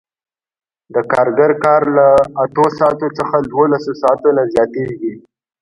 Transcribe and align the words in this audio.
د 0.93 0.95
کارګر 1.11 1.51
کار 1.63 1.81
له 1.95 2.07
اتو 2.43 2.65
ساعتونو 2.77 3.15
څخه 3.19 3.35
دولسو 3.53 3.91
ساعتونو 4.01 4.41
ته 4.43 4.49
زیاتېږي 4.53 5.13